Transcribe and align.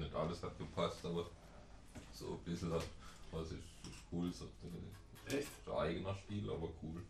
nicht 0.00 0.14
alles 0.14 0.42
hat 0.42 0.58
gepasst, 0.58 1.04
aber 1.04 1.26
so 2.12 2.32
ein 2.32 2.38
bisschen 2.44 2.72
hat, 2.72 2.82
was 3.30 3.46
ist, 3.52 3.52
ist 3.52 4.02
cool. 4.12 4.32
So, 4.32 4.46
Echt? 5.26 5.38
Ist 5.38 5.68
ein 5.68 5.76
eigener 5.76 6.14
Stil, 6.14 6.50
aber 6.50 6.68
cool. 6.82 7.02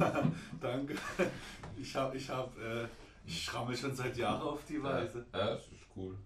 Ja, 0.00 0.32
danke. 0.60 0.96
Ich 1.80 1.94
habe, 1.94 2.16
ich 2.16 2.28
habe, 2.28 2.60
äh, 2.60 2.88
ich 3.26 3.44
schramme 3.44 3.76
schon 3.76 3.94
seit 3.94 4.16
Jahren 4.16 4.42
auf 4.42 4.64
die 4.64 4.82
Weise. 4.82 5.24
Ja, 5.32 5.38
ja, 5.38 5.54
es 5.54 5.64
ist 5.68 5.86
cool. 5.94 6.16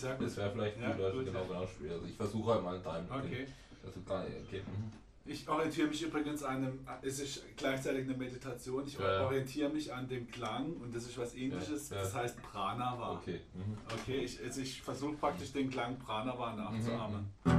Sehr 0.00 0.14
gut. 0.14 0.26
Das 0.26 0.36
wäre 0.36 0.50
vielleicht 0.50 0.80
Ja, 0.80 0.92
gut, 0.92 1.04
also 1.04 1.16
gut, 1.18 1.26
genau, 1.26 1.40
ja. 1.40 1.46
genau 1.46 1.66
Spiel. 1.66 1.90
Also 1.92 2.06
ich 2.06 2.16
versuche 2.16 2.52
halt 2.52 2.62
mal 2.64 2.76
in 2.76 2.82
deinem. 2.82 3.06
okay? 3.10 3.46
Also 3.84 4.00
gar 4.02 4.24
nicht, 4.24 4.36
okay. 4.46 4.62
mhm. 4.66 4.92
Ich 5.30 5.46
orientiere 5.46 5.88
mich 5.88 6.02
übrigens 6.02 6.42
an 6.42 6.56
einem, 6.56 6.86
es 7.02 7.20
ist 7.20 7.44
gleichzeitig 7.54 8.04
eine 8.04 8.16
Meditation, 8.16 8.86
ich 8.86 8.98
Ja, 8.98 9.26
orientiere 9.26 9.68
mich 9.68 9.92
an 9.92 10.08
dem 10.08 10.26
Klang 10.30 10.72
und 10.76 10.94
das 10.96 11.04
ist 11.04 11.18
was 11.18 11.34
ähnliches, 11.34 11.90
das 11.90 12.14
heißt 12.14 12.40
Pranava. 12.42 13.12
Okay. 13.12 13.40
Mhm. 13.52 13.76
Okay, 14.00 14.20
ich, 14.20 14.42
also 14.42 14.62
ich 14.62 14.80
versuche 14.80 15.16
praktisch 15.16 15.52
den 15.52 15.68
Klang 15.68 15.98
Pranava 15.98 16.54
nachzuahmen. 16.54 17.26
ging 17.44 17.57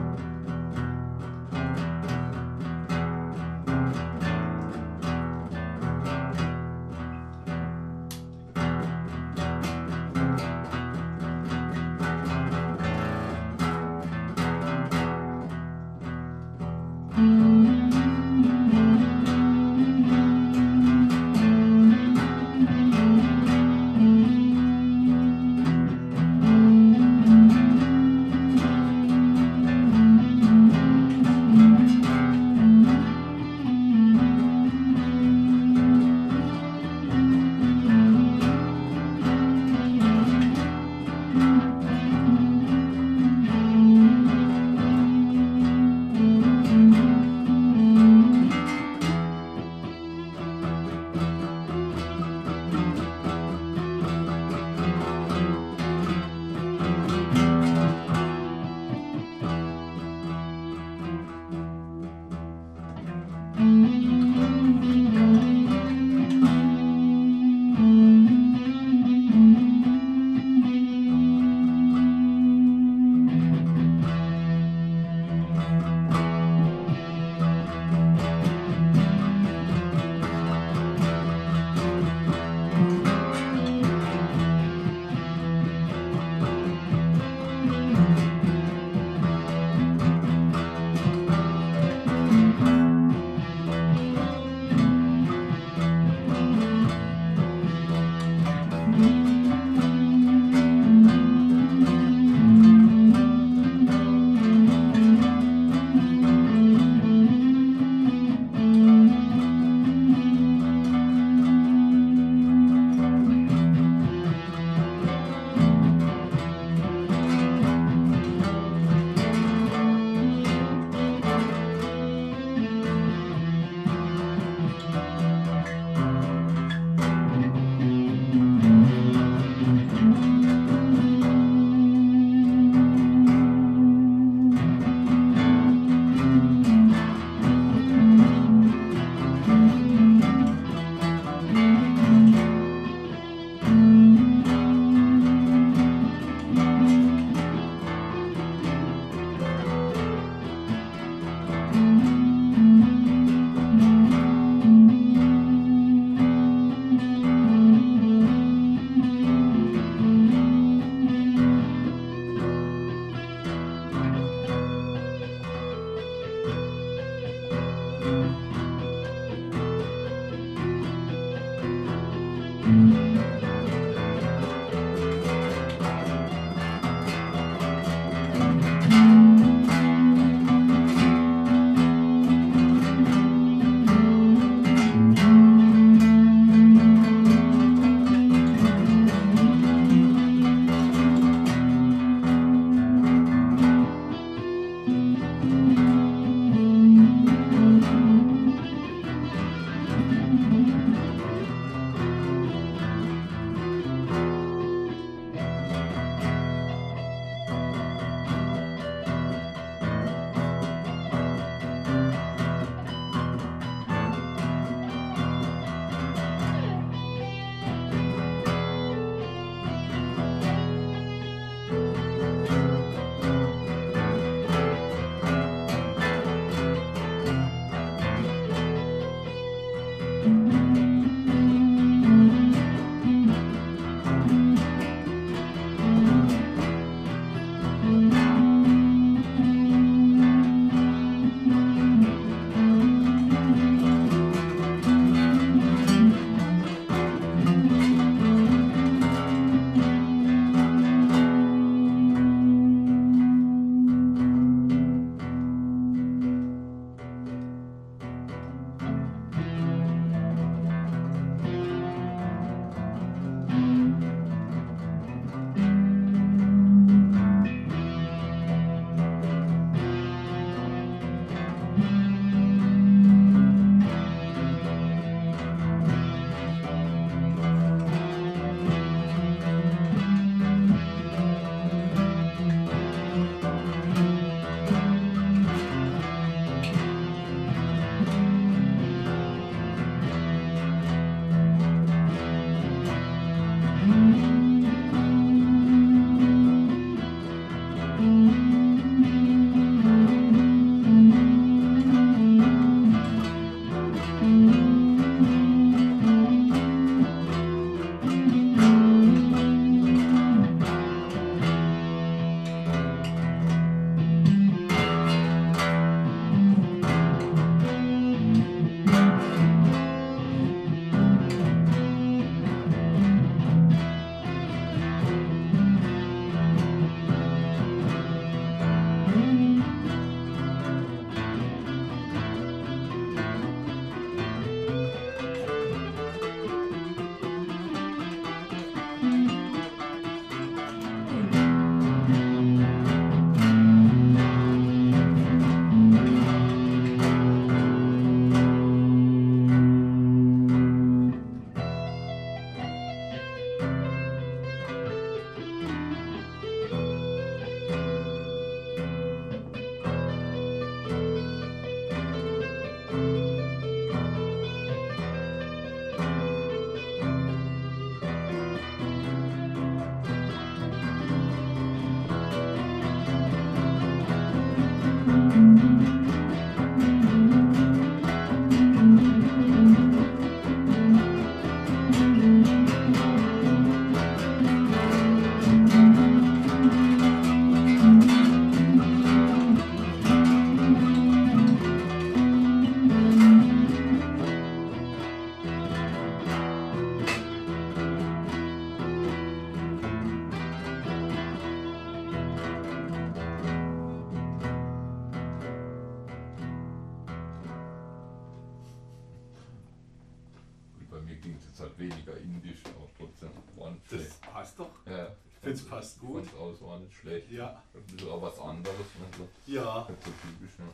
finde 415.50 415.62
es 415.64 415.66
passt 415.66 416.00
gut. 416.00 416.24
Ich 416.24 416.32
Das 416.32 416.54
es 416.54 416.62
war 416.62 416.80
nicht 416.80 416.94
schlecht. 416.94 417.32
Ja. 417.32 417.62
Ein 417.74 417.84
bisschen 417.84 418.10
auch 418.10 418.22
was 418.22 418.40
anderes. 418.40 418.78
Ne? 418.78 419.28
Ja. 419.48 419.88
So 419.88 419.94
typisch, 419.94 420.58
ne? 420.60 420.66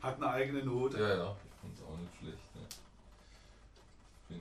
Hat 0.00 0.16
eine 0.16 0.28
eigene 0.28 0.62
Note. 0.64 0.98
Ja, 0.98 1.08
ja. 1.08 1.36
Ich 1.44 1.60
finde 1.60 1.76
es 1.76 1.82
auch 1.82 1.96
nicht 1.96 2.14
schlecht. 2.20 2.54
Ne? 2.54 4.36